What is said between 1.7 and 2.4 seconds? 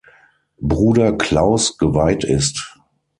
geweiht